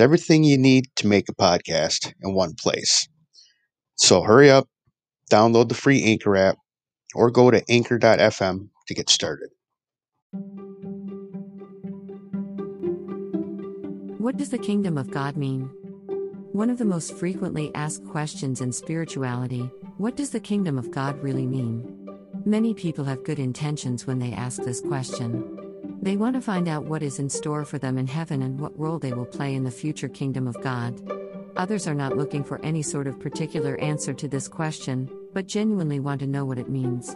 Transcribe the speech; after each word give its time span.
It's 0.00 0.04
everything 0.06 0.44
you 0.44 0.56
need 0.56 0.86
to 0.96 1.06
make 1.06 1.28
a 1.28 1.34
podcast 1.34 2.14
in 2.22 2.32
one 2.32 2.54
place. 2.54 3.06
So 3.96 4.22
hurry 4.22 4.50
up, 4.50 4.66
download 5.30 5.68
the 5.68 5.74
free 5.74 6.02
Anchor 6.02 6.38
app, 6.38 6.56
or 7.14 7.30
go 7.30 7.50
to 7.50 7.62
anchor.fm 7.68 8.70
to 8.86 8.94
get 8.94 9.10
started. 9.10 9.50
What 14.16 14.38
does 14.38 14.48
the 14.48 14.56
kingdom 14.56 14.96
of 14.96 15.10
God 15.10 15.36
mean? 15.36 15.64
One 16.52 16.70
of 16.70 16.78
the 16.78 16.86
most 16.86 17.12
frequently 17.18 17.70
asked 17.74 18.06
questions 18.06 18.62
in 18.62 18.72
spirituality 18.72 19.70
what 19.98 20.16
does 20.16 20.30
the 20.30 20.40
kingdom 20.40 20.78
of 20.78 20.90
God 20.90 21.22
really 21.22 21.44
mean? 21.44 22.08
Many 22.46 22.72
people 22.72 23.04
have 23.04 23.22
good 23.22 23.38
intentions 23.38 24.06
when 24.06 24.18
they 24.18 24.32
ask 24.32 24.62
this 24.62 24.80
question. 24.80 25.69
They 26.02 26.16
want 26.16 26.34
to 26.34 26.40
find 26.40 26.66
out 26.66 26.86
what 26.86 27.02
is 27.02 27.18
in 27.18 27.28
store 27.28 27.66
for 27.66 27.78
them 27.78 27.98
in 27.98 28.06
heaven 28.06 28.40
and 28.40 28.58
what 28.58 28.78
role 28.78 28.98
they 28.98 29.12
will 29.12 29.26
play 29.26 29.54
in 29.54 29.64
the 29.64 29.70
future 29.70 30.08
kingdom 30.08 30.46
of 30.46 30.60
God. 30.62 30.98
Others 31.58 31.86
are 31.86 31.94
not 31.94 32.16
looking 32.16 32.42
for 32.42 32.58
any 32.64 32.80
sort 32.80 33.06
of 33.06 33.20
particular 33.20 33.76
answer 33.80 34.14
to 34.14 34.26
this 34.26 34.48
question, 34.48 35.10
but 35.34 35.46
genuinely 35.46 36.00
want 36.00 36.20
to 36.20 36.26
know 36.26 36.46
what 36.46 36.58
it 36.58 36.70
means. 36.70 37.14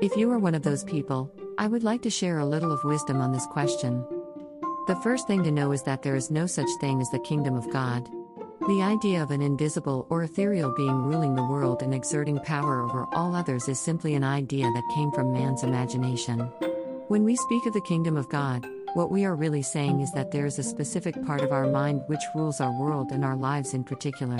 If 0.00 0.16
you 0.16 0.30
are 0.30 0.38
one 0.38 0.54
of 0.54 0.62
those 0.62 0.84
people, 0.84 1.34
I 1.58 1.66
would 1.66 1.82
like 1.82 2.02
to 2.02 2.10
share 2.10 2.38
a 2.38 2.46
little 2.46 2.70
of 2.70 2.84
wisdom 2.84 3.20
on 3.20 3.32
this 3.32 3.46
question. 3.46 4.06
The 4.86 5.00
first 5.02 5.26
thing 5.26 5.42
to 5.42 5.50
know 5.50 5.72
is 5.72 5.82
that 5.82 6.02
there 6.02 6.14
is 6.14 6.30
no 6.30 6.46
such 6.46 6.70
thing 6.80 7.00
as 7.00 7.10
the 7.10 7.18
kingdom 7.18 7.56
of 7.56 7.68
God. 7.70 8.08
The 8.68 8.82
idea 8.82 9.24
of 9.24 9.32
an 9.32 9.42
invisible 9.42 10.06
or 10.08 10.22
ethereal 10.22 10.72
being 10.76 11.02
ruling 11.02 11.34
the 11.34 11.44
world 11.44 11.82
and 11.82 11.92
exerting 11.92 12.38
power 12.38 12.80
over 12.80 13.08
all 13.12 13.34
others 13.34 13.68
is 13.68 13.80
simply 13.80 14.14
an 14.14 14.22
idea 14.22 14.70
that 14.70 14.94
came 14.94 15.10
from 15.10 15.32
man's 15.32 15.64
imagination. 15.64 16.48
When 17.10 17.24
we 17.24 17.34
speak 17.34 17.66
of 17.66 17.72
the 17.72 17.80
kingdom 17.80 18.16
of 18.16 18.28
God, 18.28 18.64
what 18.94 19.10
we 19.10 19.24
are 19.24 19.34
really 19.34 19.62
saying 19.62 19.98
is 19.98 20.12
that 20.12 20.30
there 20.30 20.46
is 20.46 20.60
a 20.60 20.62
specific 20.62 21.20
part 21.26 21.40
of 21.40 21.50
our 21.50 21.66
mind 21.66 22.04
which 22.06 22.22
rules 22.36 22.60
our 22.60 22.70
world 22.70 23.10
and 23.10 23.24
our 23.24 23.34
lives 23.34 23.74
in 23.74 23.82
particular. 23.82 24.38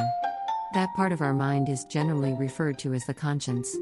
That 0.74 0.94
part 0.94 1.10
of 1.10 1.20
our 1.20 1.34
mind 1.34 1.68
is 1.68 1.84
generally 1.86 2.32
referred 2.32 2.78
to 2.78 2.94
as 2.94 3.04
the 3.06 3.12
conscience. 3.12 3.76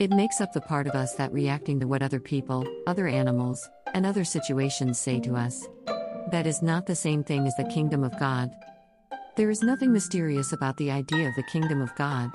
It 0.00 0.10
makes 0.10 0.40
up 0.40 0.52
the 0.52 0.60
part 0.60 0.88
of 0.88 0.96
us 0.96 1.14
that 1.14 1.32
reacting 1.32 1.78
to 1.78 1.86
what 1.86 2.02
other 2.02 2.18
people, 2.18 2.66
other 2.88 3.06
animals, 3.06 3.68
and 3.94 4.04
other 4.04 4.24
situations 4.24 4.98
say 4.98 5.20
to 5.20 5.36
us. 5.36 5.68
That 6.32 6.48
is 6.48 6.60
not 6.60 6.86
the 6.86 6.96
same 6.96 7.22
thing 7.22 7.46
as 7.46 7.54
the 7.54 7.70
kingdom 7.72 8.02
of 8.02 8.18
God. 8.18 8.50
There 9.36 9.48
is 9.48 9.62
nothing 9.62 9.92
mysterious 9.92 10.52
about 10.52 10.76
the 10.76 10.90
idea 10.90 11.28
of 11.28 11.36
the 11.36 11.44
kingdom 11.44 11.80
of 11.80 11.94
God. 11.94 12.30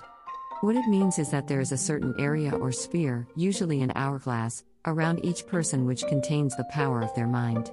What 0.61 0.77
it 0.77 0.87
means 0.87 1.19
is 1.19 1.29
that 1.31 1.49
there 1.49 1.59
is 1.59 1.73
a 1.73 1.77
certain 1.77 2.15
area 2.17 2.55
or 2.55 2.71
sphere, 2.71 3.27
usually 3.35 3.81
an 3.81 3.91
hourglass, 3.95 4.63
around 4.85 5.23
each 5.23 5.45
person 5.47 5.85
which 5.85 6.07
contains 6.07 6.55
the 6.55 6.63
power 6.65 7.01
of 7.01 7.13
their 7.15 7.27
mind. 7.27 7.71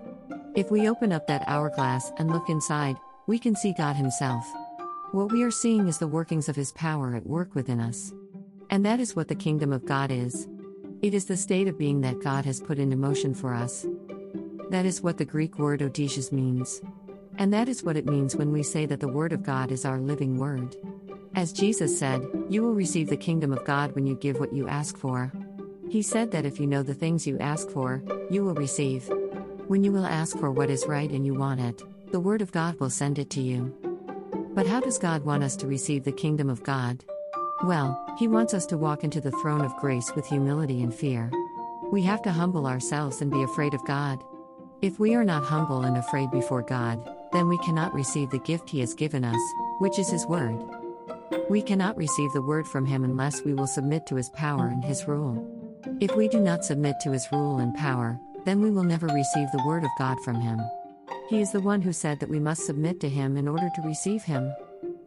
If 0.55 0.71
we 0.71 0.89
open 0.89 1.13
up 1.13 1.27
that 1.27 1.45
hourglass 1.47 2.13
and 2.19 2.31
look 2.31 2.49
inside, 2.49 2.97
we 3.27 3.39
can 3.39 3.55
see 3.55 3.75
God 3.77 3.97
Himself. 3.97 4.45
What 5.13 5.31
we 5.31 5.43
are 5.43 5.51
seeing 5.51 5.89
is 5.89 5.99
the 5.99 6.09
workings 6.09 6.49
of 6.49 6.57
His 6.57 6.73
power 6.73 7.15
at 7.15 7.27
work 7.27 7.55
within 7.55 7.81
us. 7.81 8.13
And 8.71 8.85
that 8.85 9.01
is 9.01 9.15
what 9.15 9.29
the 9.29 9.35
kingdom 9.35 9.73
of 9.73 9.85
God 9.85 10.11
is. 10.11 10.49
It 11.03 11.15
is 11.15 11.27
the 11.27 11.37
state 11.37 11.69
of 11.69 11.79
being 11.79 12.01
that 12.01 12.23
God 12.23 12.45
has 12.45 12.61
put 12.61 12.79
into 12.79 12.97
motion 12.97 13.35
for 13.35 13.55
us. 13.55 13.87
That 14.71 14.87
is 14.87 15.03
what 15.03 15.19
the 15.19 15.25
Greek 15.25 15.59
word 15.59 15.83
odysseus 15.83 16.33
means. 16.33 16.81
And 17.39 17.53
that 17.53 17.69
is 17.69 17.83
what 17.83 17.97
it 17.97 18.07
means 18.07 18.35
when 18.35 18.51
we 18.51 18.63
say 18.63 18.87
that 18.87 19.01
the 19.01 19.09
Word 19.09 19.33
of 19.33 19.43
God 19.43 19.71
is 19.71 19.85
our 19.85 20.01
living 20.01 20.39
Word. 20.39 20.75
As 21.35 21.53
Jesus 21.53 21.99
said, 21.99 22.27
You 22.49 22.63
will 22.63 22.73
receive 22.73 23.09
the 23.09 23.17
kingdom 23.17 23.53
of 23.53 23.65
God 23.65 23.95
when 23.95 24.07
you 24.07 24.17
give 24.17 24.41
what 24.41 24.55
you 24.55 24.69
ask 24.69 24.97
for. 24.97 25.31
He 25.89 26.03
said 26.03 26.33
that 26.33 26.45
if 26.45 26.59
you 26.59 26.67
know 26.67 26.83
the 26.83 26.95
things 26.95 27.27
you 27.27 27.39
ask 27.39 27.71
for, 27.71 28.03
you 28.29 28.45
will 28.45 28.55
receive. 28.55 29.09
When 29.69 29.85
you 29.85 29.93
will 29.93 30.07
ask 30.07 30.37
for 30.39 30.51
what 30.51 30.69
is 30.69 30.87
right 30.87 31.11
and 31.11 31.25
you 31.25 31.35
want 31.35 31.61
it, 31.61 31.83
the 32.13 32.21
Word 32.21 32.43
of 32.43 32.53
God 32.53 32.79
will 32.81 32.91
send 32.91 33.19
it 33.19 33.31
to 33.31 33.41
you. 33.41 33.75
But 34.55 34.67
how 34.67 34.81
does 34.81 34.99
God 34.99 35.25
want 35.25 35.45
us 35.45 35.57
to 35.57 35.67
receive 35.67 36.05
the 36.05 36.13
kingdom 36.13 36.51
of 36.51 36.63
God? 36.63 37.05
Well, 37.65 38.15
He 38.19 38.27
wants 38.27 38.53
us 38.53 38.67
to 38.67 38.79
walk 38.79 39.05
into 39.05 39.21
the 39.21 39.31
throne 39.33 39.61
of 39.61 39.77
grace 39.77 40.13
with 40.15 40.27
humility 40.27 40.83
and 40.83 40.95
fear. 40.95 41.31
We 41.93 42.03
have 42.03 42.23
to 42.23 42.33
humble 42.33 42.67
ourselves 42.67 43.23
and 43.23 43.31
be 43.31 43.43
afraid 43.43 43.73
of 43.73 43.85
God. 43.87 44.23
If 44.83 44.99
we 44.99 45.15
are 45.15 45.25
not 45.25 45.45
humble 45.45 45.83
and 45.83 45.97
afraid 45.97 46.31
before 46.31 46.63
God, 46.63 47.01
then 47.33 47.49
we 47.49 47.59
cannot 47.59 47.95
receive 47.95 48.31
the 48.31 48.41
gift 48.41 48.69
He 48.71 48.81
has 48.81 48.93
given 48.93 49.25
us, 49.25 49.41
which 49.79 49.99
is 49.99 50.11
His 50.11 50.27
Word. 50.27 50.59
We 51.49 51.63
cannot 51.63 51.97
receive 51.97 52.33
the 52.33 52.43
Word 52.43 52.67
from 52.67 52.87
Him 52.87 53.05
unless 53.05 53.43
we 53.43 53.55
will 53.55 53.67
submit 53.67 54.07
to 54.07 54.17
His 54.17 54.31
power 54.31 54.67
and 54.67 54.85
His 54.85 55.07
rule. 55.07 55.56
If 56.01 56.15
we 56.15 56.29
do 56.29 56.41
not 56.41 56.65
submit 56.65 57.01
to 57.01 57.13
his 57.13 57.27
rule 57.33 57.59
and 57.59 57.75
power, 57.75 58.19
then 58.45 58.61
we 58.61 58.71
will 58.71 58.85
never 58.85 59.07
receive 59.07 59.51
the 59.51 59.65
word 59.67 59.85
of 59.85 59.91
God 59.99 60.19
from 60.25 60.41
him. 60.41 60.61
He 61.29 61.41
is 61.41 61.53
the 61.53 61.61
one 61.61 61.83
who 61.83 61.93
said 61.93 62.21
that 62.21 62.29
we 62.29 62.39
must 62.39 62.67
submit 62.67 63.01
to 63.01 63.09
him 63.09 63.37
in 63.37 63.49
order 63.49 63.69
to 63.75 63.83
receive 63.83 64.23
him. 64.23 64.53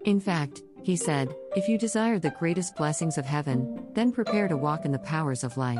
In 0.05 0.19
fact, 0.19 0.61
he 0.83 0.95
said, 0.95 1.33
If 1.55 1.67
you 1.67 1.77
desire 1.77 2.19
the 2.19 2.35
greatest 2.39 2.75
blessings 2.75 3.17
of 3.17 3.25
heaven, 3.25 3.85
then 3.93 4.11
prepare 4.11 4.47
to 4.47 4.57
walk 4.57 4.85
in 4.85 4.91
the 4.91 4.99
powers 4.99 5.43
of 5.43 5.57
light. 5.57 5.77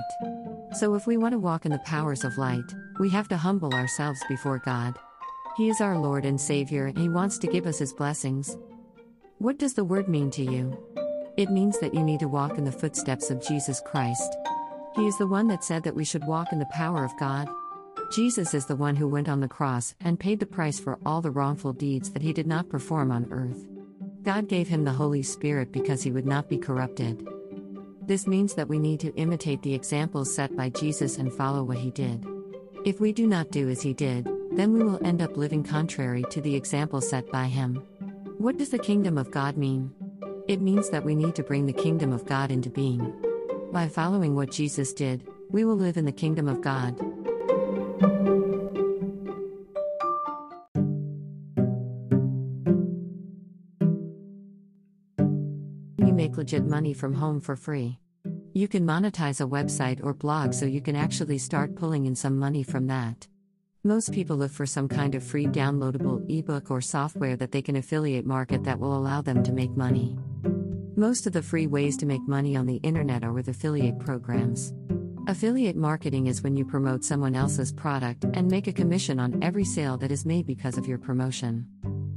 So, 0.74 0.94
if 0.96 1.08
we 1.08 1.18
want 1.18 1.34
to 1.34 1.40
walk 1.40 1.66
in 1.66 1.72
the 1.72 1.80
powers 1.80 2.24
of 2.24 2.38
light, 2.38 2.76
we 3.00 3.10
have 3.10 3.28
to 3.30 3.38
humble 3.38 3.74
ourselves 3.74 4.22
before 4.30 4.60
God. 4.60 4.98
He 5.58 5.70
is 5.70 5.82
our 5.82 5.98
Lord 5.98 6.26
and 6.26 6.40
Savior, 6.40 6.86
and 6.86 6.98
He 6.98 7.10
wants 7.10 7.38
to 7.40 7.48
give 7.48 7.66
us 7.66 7.80
His 7.80 7.94
blessings. 7.94 8.56
What 9.40 9.58
does 9.58 9.74
the 9.74 9.84
word 9.84 10.08
mean 10.08 10.30
to 10.32 10.44
you? 10.44 10.78
It 11.38 11.50
means 11.50 11.80
that 11.80 11.94
you 11.94 12.04
need 12.04 12.20
to 12.20 12.28
walk 12.28 12.58
in 12.58 12.66
the 12.66 12.72
footsteps 12.72 13.30
of 13.30 13.46
Jesus 13.46 13.82
Christ. 13.86 14.36
He 14.96 15.08
is 15.08 15.18
the 15.18 15.28
one 15.28 15.48
that 15.48 15.64
said 15.64 15.84
that 15.84 15.96
we 15.96 16.04
should 16.04 16.26
walk 16.26 16.52
in 16.52 16.60
the 16.60 16.66
power 16.66 17.04
of 17.04 17.18
God. 17.20 17.50
Jesus 18.12 18.54
is 18.54 18.66
the 18.66 18.76
one 18.76 18.96
who 18.96 19.08
went 19.08 19.30
on 19.30 19.40
the 19.40 19.48
cross 19.48 19.94
and 20.02 20.20
paid 20.20 20.40
the 20.40 20.46
price 20.46 20.80
for 20.80 20.98
all 21.06 21.22
the 21.22 21.32
wrongful 21.32 21.74
deeds 21.74 22.10
that 22.12 22.22
he 22.22 22.34
did 22.34 22.48
not 22.48 22.70
perform 22.70 23.12
on 23.12 23.28
earth. 23.32 23.68
God 24.24 24.48
gave 24.48 24.68
him 24.68 24.84
the 24.84 24.92
Holy 24.92 25.24
Spirit 25.24 25.72
because 25.72 26.04
he 26.04 26.12
would 26.12 26.26
not 26.26 26.50
be 26.50 26.58
corrupted. 26.58 27.28
This 28.02 28.26
means 28.26 28.56
that 28.56 28.68
we 28.68 28.80
need 28.80 29.00
to 29.02 29.14
imitate 29.16 29.62
the 29.62 29.76
examples 29.76 30.34
set 30.34 30.56
by 30.58 30.70
Jesus 30.70 31.18
and 31.18 31.32
follow 31.32 31.64
what 31.64 31.78
he 31.78 31.92
did. 31.92 32.26
If 32.84 33.00
we 33.00 33.14
do 33.14 33.28
not 33.28 33.52
do 33.52 33.70
as 33.70 33.84
he 33.84 33.94
did, 33.94 34.28
then 34.52 34.74
we 34.74 34.84
will 34.84 35.06
end 35.06 35.22
up 35.22 35.38
living 35.38 35.64
contrary 35.64 36.26
to 36.32 36.42
the 36.42 36.56
example 36.56 37.02
set 37.02 37.30
by 37.32 37.46
him. 37.46 37.76
What 38.40 38.58
does 38.58 38.70
the 38.70 38.80
kingdom 38.80 39.18
of 39.18 39.32
God 39.32 39.58
mean? 39.58 39.94
It 40.48 40.62
means 40.62 40.90
that 40.90 41.06
we 41.06 41.14
need 41.14 41.36
to 41.36 41.44
bring 41.44 41.68
the 41.68 41.74
kingdom 41.74 42.12
of 42.12 42.26
God 42.26 42.50
into 42.50 42.70
being. 42.72 43.14
By 43.72 43.88
following 43.88 44.34
what 44.36 44.50
Jesus 44.50 44.94
did, 44.94 45.28
we 45.52 45.64
will 45.64 45.76
live 45.76 45.96
in 45.96 46.06
the 46.06 46.12
kingdom 46.12 46.48
of 46.48 46.60
God. 46.60 47.00
You 56.00 56.14
make 56.14 56.36
legit 56.36 56.66
money 56.66 56.94
from 56.94 57.14
home 57.14 57.40
for 57.40 57.56
free. 57.56 58.00
You 58.54 58.68
can 58.68 58.88
monetize 58.88 59.40
a 59.40 59.48
website 59.48 60.04
or 60.04 60.16
blog 60.16 60.54
so 60.54 60.66
you 60.66 60.82
can 60.82 60.96
actually 60.96 61.38
start 61.38 61.76
pulling 61.76 62.08
in 62.08 62.16
some 62.16 62.40
money 62.40 62.64
from 62.64 62.88
that. 62.88 63.28
Most 63.84 64.12
people 64.12 64.36
look 64.36 64.52
for 64.52 64.66
some 64.66 64.88
kind 64.88 65.14
of 65.14 65.24
free 65.24 65.46
downloadable 65.46 66.26
ebook 66.28 66.72
or 66.72 66.82
software 66.82 67.36
that 67.36 67.52
they 67.52 67.62
can 67.62 67.76
affiliate 67.76 68.26
market 68.26 68.64
that 68.64 68.80
will 68.80 68.98
allow 68.98 69.22
them 69.22 69.44
to 69.44 69.54
make 69.54 69.78
money. 69.78 70.18
Most 71.00 71.26
of 71.26 71.32
the 71.32 71.42
free 71.42 71.66
ways 71.66 71.96
to 71.96 72.06
make 72.06 72.28
money 72.28 72.58
on 72.58 72.66
the 72.66 72.82
internet 72.84 73.24
are 73.24 73.32
with 73.32 73.48
affiliate 73.48 74.00
programs. 74.00 74.74
Affiliate 75.30 75.78
marketing 75.78 76.28
is 76.28 76.42
when 76.42 76.58
you 76.58 76.66
promote 76.66 77.06
someone 77.06 77.38
else's 77.38 77.72
product 77.72 78.26
and 78.34 78.52
make 78.52 78.68
a 78.68 78.74
commission 78.74 79.18
on 79.18 79.42
every 79.42 79.64
sale 79.64 79.96
that 80.00 80.12
is 80.12 80.26
made 80.26 80.46
because 80.46 80.78
of 80.78 80.88
your 80.88 80.98
promotion. 80.98 81.66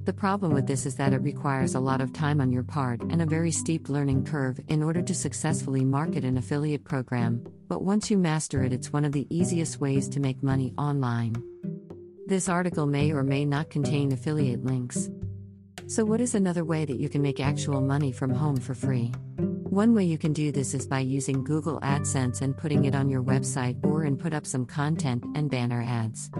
The 0.02 0.12
problem 0.12 0.52
with 0.52 0.66
this 0.66 0.84
is 0.84 0.96
that 0.96 1.12
it 1.12 1.22
requires 1.22 1.76
a 1.76 1.80
lot 1.80 2.00
of 2.00 2.12
time 2.12 2.40
on 2.40 2.50
your 2.50 2.64
part 2.64 3.00
and 3.02 3.22
a 3.22 3.26
very 3.26 3.52
steep 3.52 3.88
learning 3.88 4.24
curve 4.24 4.58
in 4.66 4.82
order 4.82 5.00
to 5.00 5.14
successfully 5.14 5.84
market 5.84 6.24
an 6.24 6.36
affiliate 6.36 6.82
program, 6.82 7.46
but 7.68 7.84
once 7.84 8.10
you 8.10 8.18
master 8.18 8.64
it, 8.64 8.72
it's 8.72 8.92
one 8.92 9.04
of 9.04 9.12
the 9.12 9.28
easiest 9.30 9.78
ways 9.78 10.08
to 10.08 10.18
make 10.18 10.42
money 10.42 10.74
online. 10.76 11.40
This 12.26 12.48
article 12.48 12.86
may 12.86 13.12
or 13.12 13.22
may 13.22 13.44
not 13.44 13.70
contain 13.70 14.10
affiliate 14.10 14.64
links. 14.64 15.08
So, 15.92 16.06
what 16.06 16.22
is 16.22 16.34
another 16.34 16.64
way 16.64 16.86
that 16.86 16.98
you 16.98 17.10
can 17.10 17.20
make 17.20 17.38
actual 17.38 17.82
money 17.82 18.12
from 18.12 18.30
home 18.30 18.56
for 18.56 18.74
free? 18.74 19.12
One 19.36 19.94
way 19.94 20.04
you 20.04 20.16
can 20.16 20.32
do 20.32 20.50
this 20.50 20.72
is 20.72 20.86
by 20.86 21.00
using 21.00 21.44
Google 21.44 21.78
AdSense 21.80 22.40
and 22.40 22.56
putting 22.56 22.86
it 22.86 22.94
on 22.94 23.10
your 23.10 23.22
website 23.22 23.76
or 23.84 24.04
and 24.04 24.18
put 24.18 24.32
up 24.32 24.46
some 24.46 24.64
content 24.64 25.22
and 25.34 25.50
banner 25.50 25.84
ads. 25.86 26.30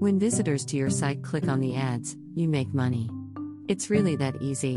When 0.00 0.18
visitors 0.18 0.64
to 0.64 0.76
your 0.76 0.90
site 0.90 1.22
click 1.22 1.46
on 1.46 1.60
the 1.60 1.76
ads, 1.76 2.16
you 2.34 2.48
make 2.48 2.74
money. 2.74 3.08
It's 3.68 3.90
really 3.90 4.16
that 4.16 4.42
easy. 4.42 4.76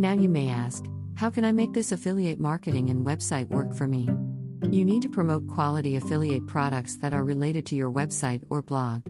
Now 0.00 0.14
you 0.14 0.28
may 0.28 0.48
ask, 0.48 0.84
how 1.14 1.30
can 1.30 1.44
I 1.44 1.52
make 1.52 1.74
this 1.74 1.92
affiliate 1.92 2.40
marketing 2.40 2.90
and 2.90 3.06
website 3.06 3.50
work 3.50 3.72
for 3.72 3.86
me? 3.86 4.08
You 4.68 4.84
need 4.84 5.02
to 5.02 5.08
promote 5.08 5.46
quality 5.46 5.94
affiliate 5.94 6.48
products 6.48 6.96
that 6.96 7.14
are 7.14 7.22
related 7.22 7.66
to 7.66 7.76
your 7.76 7.92
website 7.92 8.42
or 8.50 8.62
blog. 8.62 9.06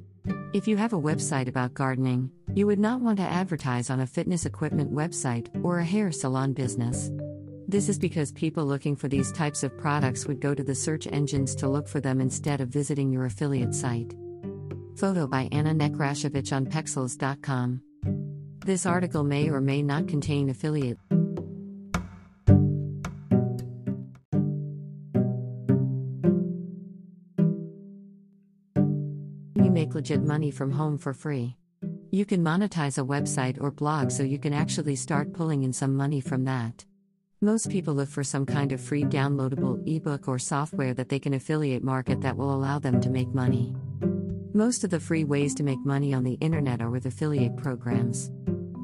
If 0.52 0.68
you 0.68 0.76
have 0.76 0.92
a 0.92 1.00
website 1.00 1.48
about 1.48 1.72
gardening, 1.72 2.30
you 2.54 2.66
would 2.66 2.78
not 2.78 3.00
want 3.00 3.18
to 3.18 3.24
advertise 3.24 3.90
on 3.90 4.00
a 4.00 4.06
fitness 4.06 4.46
equipment 4.46 4.92
website 4.92 5.48
or 5.64 5.78
a 5.78 5.84
hair 5.84 6.10
salon 6.12 6.52
business. 6.52 7.10
This 7.68 7.88
is 7.88 7.98
because 7.98 8.32
people 8.32 8.64
looking 8.64 8.96
for 8.96 9.08
these 9.08 9.30
types 9.32 9.62
of 9.62 9.76
products 9.76 10.26
would 10.26 10.40
go 10.40 10.54
to 10.54 10.64
the 10.64 10.74
search 10.74 11.06
engines 11.06 11.54
to 11.56 11.68
look 11.68 11.86
for 11.86 12.00
them 12.00 12.20
instead 12.20 12.60
of 12.60 12.68
visiting 12.68 13.12
your 13.12 13.26
affiliate 13.26 13.74
site. 13.74 14.14
Photo 14.96 15.26
by 15.26 15.48
Anna 15.52 15.74
Nekrashevich 15.74 16.52
on 16.52 16.66
Pexels.com. 16.66 17.82
This 18.64 18.86
article 18.86 19.22
may 19.22 19.50
or 19.50 19.60
may 19.60 19.82
not 19.82 20.08
contain 20.08 20.50
affiliate. 20.50 20.98
You 29.54 29.70
make 29.70 29.94
legit 29.94 30.22
money 30.22 30.50
from 30.50 30.72
home 30.72 30.98
for 30.98 31.12
free. 31.12 31.56
You 32.10 32.24
can 32.24 32.42
monetize 32.42 32.96
a 32.96 33.04
website 33.04 33.60
or 33.60 33.70
blog 33.70 34.10
so 34.10 34.22
you 34.22 34.38
can 34.38 34.54
actually 34.54 34.96
start 34.96 35.34
pulling 35.34 35.62
in 35.62 35.74
some 35.74 35.94
money 35.94 36.22
from 36.22 36.44
that. 36.44 36.86
Most 37.42 37.70
people 37.70 37.92
look 37.92 38.08
for 38.08 38.24
some 38.24 38.46
kind 38.46 38.72
of 38.72 38.80
free 38.80 39.04
downloadable 39.04 39.86
ebook 39.86 40.26
or 40.26 40.38
software 40.38 40.94
that 40.94 41.10
they 41.10 41.18
can 41.18 41.34
affiliate 41.34 41.84
market 41.84 42.22
that 42.22 42.36
will 42.36 42.54
allow 42.54 42.78
them 42.78 42.98
to 43.02 43.10
make 43.10 43.28
money. 43.34 43.76
Most 44.54 44.84
of 44.84 44.90
the 44.90 44.98
free 44.98 45.24
ways 45.24 45.54
to 45.56 45.62
make 45.62 45.84
money 45.84 46.14
on 46.14 46.24
the 46.24 46.38
internet 46.40 46.80
are 46.80 46.90
with 46.90 47.04
affiliate 47.04 47.58
programs. 47.58 48.30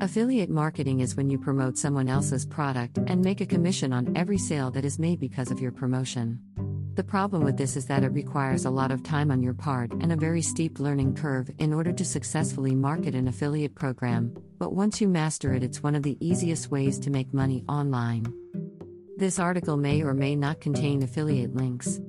Affiliate 0.03 0.51
marketing 0.51 1.01
is 1.01 1.17
when 1.17 1.31
you 1.31 1.39
promote 1.39 1.79
someone 1.79 2.11
else's 2.11 2.45
product 2.45 2.99
and 3.07 3.25
make 3.25 3.41
a 3.41 3.47
commission 3.47 3.91
on 3.95 4.15
every 4.15 4.39
sale 4.39 4.71
that 4.73 4.85
is 4.85 4.99
made 4.99 5.19
because 5.19 5.51
of 5.51 5.61
your 5.61 5.73
promotion. 5.73 6.41
The 6.95 7.03
problem 7.03 7.43
with 7.43 7.57
this 7.57 7.77
is 7.77 7.87
that 7.87 8.05
it 8.05 8.13
requires 8.13 8.65
a 8.65 8.71
lot 8.71 8.93
of 8.93 9.03
time 9.03 9.33
on 9.33 9.43
your 9.43 9.53
part 9.53 9.93
and 9.95 10.13
a 10.13 10.17
very 10.17 10.41
steep 10.41 10.79
learning 10.79 11.17
curve 11.17 11.51
in 11.59 11.73
order 11.73 11.93
to 11.93 12.05
successfully 12.05 12.73
market 12.73 13.17
an 13.17 13.27
affiliate 13.27 13.75
program, 13.75 14.33
but 14.61 14.75
once 14.75 15.01
you 15.01 15.09
master 15.09 15.53
it, 15.53 15.65
it's 15.65 15.83
one 15.83 15.97
of 15.97 16.05
the 16.05 16.17
easiest 16.25 16.71
ways 16.71 17.01
to 17.01 17.11
make 17.11 17.35
money 17.35 17.65
online. 17.69 18.33
This 19.17 19.41
article 19.41 19.77
may 19.77 20.03
or 20.03 20.15
may 20.15 20.37
not 20.37 20.61
contain 20.61 21.03
affiliate 21.03 21.57
links. 21.57 22.01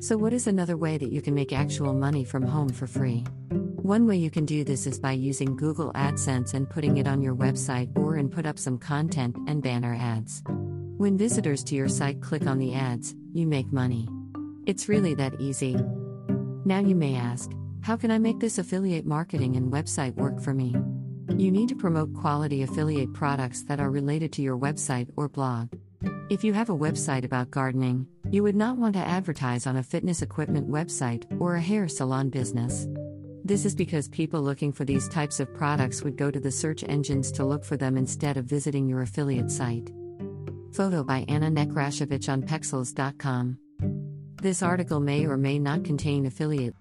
So, 0.00 0.16
what 0.16 0.32
is 0.32 0.46
another 0.46 0.78
way 0.78 0.96
that 0.96 1.12
you 1.12 1.20
can 1.20 1.34
make 1.34 1.52
actual 1.52 1.92
money 1.92 2.24
from 2.24 2.42
home 2.42 2.70
for 2.70 2.86
free? 2.86 3.24
One 3.50 4.06
way 4.06 4.16
you 4.16 4.30
can 4.30 4.46
do 4.46 4.64
this 4.64 4.86
is 4.86 4.98
by 4.98 5.12
using 5.12 5.56
Google 5.56 5.92
AdSense 5.92 6.54
and 6.54 6.68
putting 6.68 6.96
it 6.96 7.06
on 7.06 7.20
your 7.20 7.34
website 7.34 7.96
or 7.98 8.16
and 8.16 8.32
put 8.32 8.46
up 8.46 8.58
some 8.58 8.78
content 8.78 9.36
and 9.46 9.62
banner 9.62 9.94
ads. 9.94 10.42
When 10.98 11.18
visitors 11.18 11.62
to 11.64 11.74
your 11.74 11.90
site 11.90 12.22
click 12.22 12.46
on 12.46 12.58
the 12.58 12.72
ads, 12.72 13.14
you 13.34 13.46
make 13.46 13.70
money. 13.70 14.08
It's 14.64 14.88
really 14.88 15.12
that 15.16 15.38
easy. 15.38 15.76
Now 16.64 16.78
you 16.78 16.94
may 16.94 17.16
ask, 17.16 17.50
how 17.82 17.98
can 17.98 18.10
I 18.10 18.16
make 18.16 18.40
this 18.40 18.56
affiliate 18.56 19.04
marketing 19.04 19.56
and 19.56 19.70
website 19.70 20.14
work 20.14 20.40
for 20.40 20.54
me? 20.54 20.74
You 21.36 21.50
need 21.50 21.68
to 21.68 21.76
promote 21.76 22.14
quality 22.14 22.62
affiliate 22.62 23.12
products 23.12 23.62
that 23.64 23.78
are 23.78 23.90
related 23.90 24.32
to 24.32 24.42
your 24.42 24.56
website 24.56 25.10
or 25.16 25.28
blog. 25.28 25.68
If 26.30 26.42
you 26.42 26.54
have 26.54 26.70
a 26.70 26.76
website 26.76 27.26
about 27.26 27.50
gardening, 27.50 28.06
you 28.30 28.42
would 28.42 28.56
not 28.56 28.78
want 28.78 28.94
to 28.94 29.06
advertise 29.06 29.66
on 29.66 29.76
a 29.76 29.82
fitness 29.82 30.22
equipment 30.22 30.70
website 30.70 31.24
or 31.38 31.56
a 31.56 31.60
hair 31.60 31.88
salon 31.88 32.30
business. 32.30 32.88
This 33.44 33.66
is 33.66 33.74
because 33.74 34.08
people 34.08 34.40
looking 34.40 34.72
for 34.72 34.86
these 34.86 35.10
types 35.10 35.40
of 35.40 35.54
products 35.54 36.02
would 36.02 36.16
go 36.16 36.30
to 36.30 36.40
the 36.40 36.50
search 36.50 36.84
engines 36.84 37.30
to 37.32 37.44
look 37.44 37.66
for 37.66 37.76
them 37.76 37.98
instead 37.98 38.38
of 38.38 38.46
visiting 38.46 38.88
your 38.88 39.02
affiliate 39.02 39.50
site. 39.50 39.90
Photo 40.76 41.02
by 41.02 41.24
Anna 41.26 41.50
Nekrashevich 41.50 42.30
on 42.30 42.42
Pexels.com. 42.42 43.56
This 44.42 44.62
article 44.62 45.00
may 45.00 45.24
or 45.24 45.38
may 45.38 45.58
not 45.58 45.84
contain 45.84 46.26
affiliate 46.26 46.74